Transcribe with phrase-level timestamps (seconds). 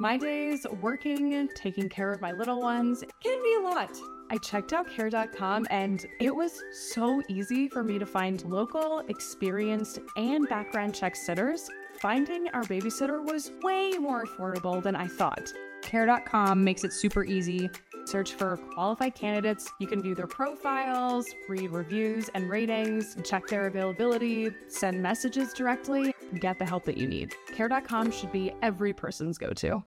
[0.00, 3.90] My days working, taking care of my little ones can be a lot.
[4.30, 9.98] I checked out care.com and it was so easy for me to find local, experienced,
[10.16, 11.68] and background check sitters.
[12.00, 15.52] Finding our babysitter was way more affordable than I thought.
[15.82, 17.68] Care.com makes it super easy.
[18.04, 19.68] Search for qualified candidates.
[19.80, 26.14] You can view their profiles, read reviews and ratings, check their availability, send messages directly,
[26.38, 27.34] get the help that you need.
[27.52, 29.82] Care.com should be every person's go to.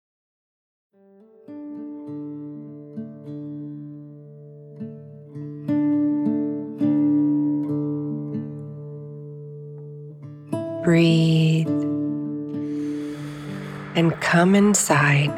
[10.87, 11.67] Breathe
[13.97, 15.33] and come inside.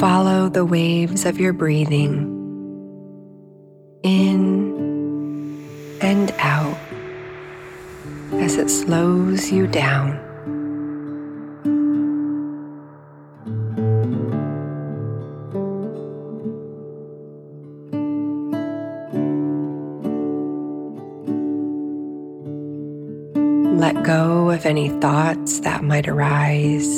[0.00, 2.32] Follow the waves of your breathing
[4.02, 5.54] in
[6.00, 6.76] and out
[8.32, 10.23] as it slows you down.
[23.84, 26.88] Let go of any thoughts that might arise,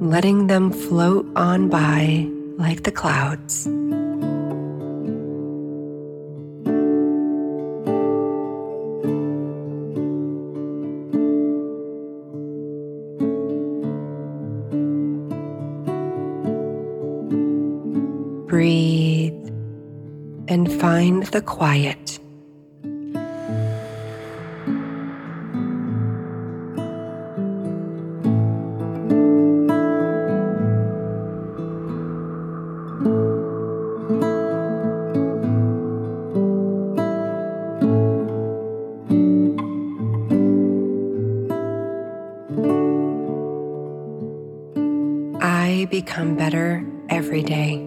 [0.00, 3.66] letting them float on by like the clouds.
[18.46, 19.50] Breathe
[20.46, 22.20] and find the quiet.
[46.04, 47.80] Become better every day.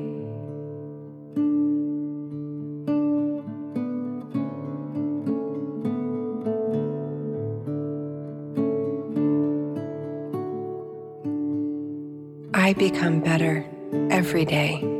[12.55, 13.63] I become better
[14.09, 14.96] every day.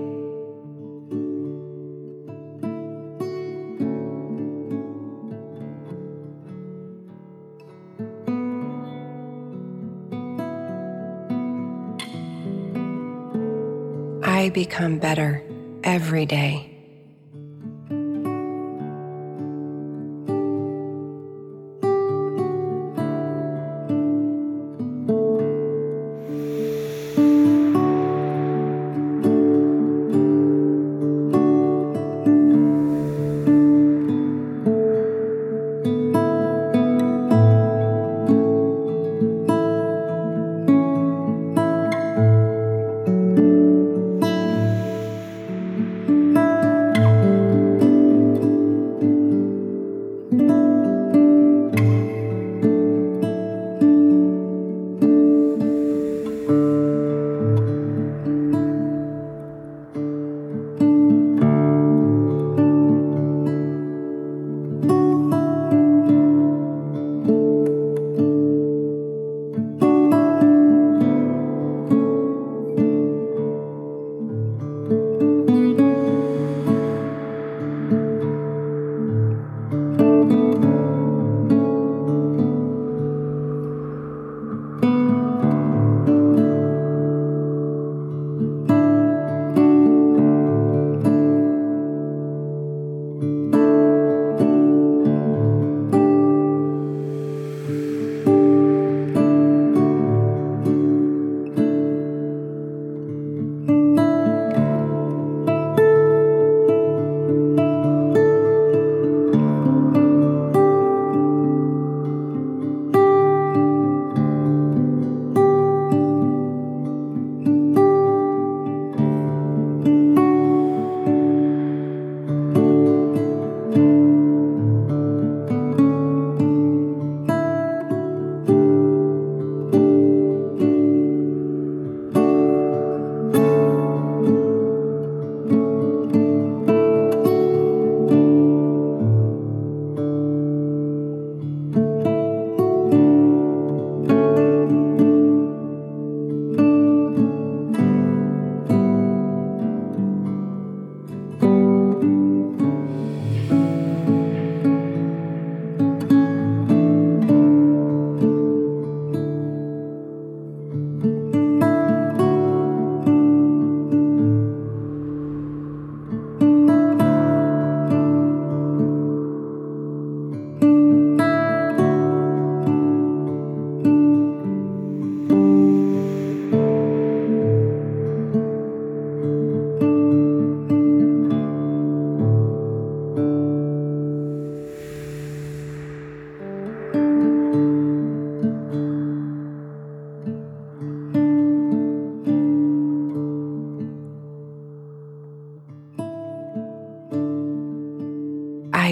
[14.50, 15.44] Become better
[15.84, 16.77] every day.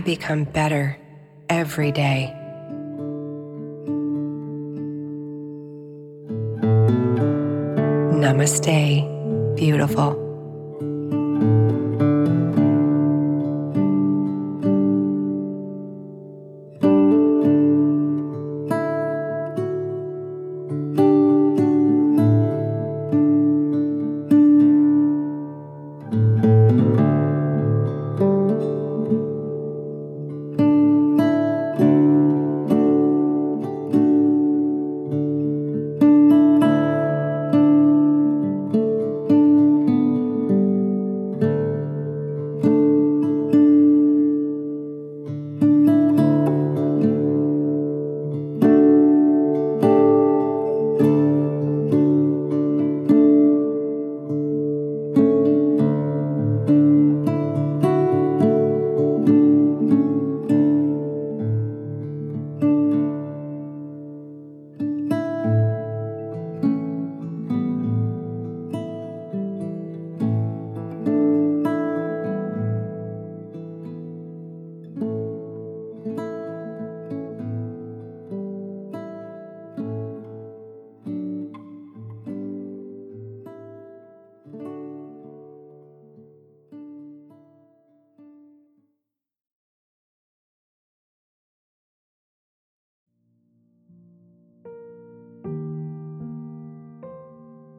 [0.06, 0.98] Become better
[1.50, 2.32] every day.
[8.22, 10.25] Namaste, beautiful.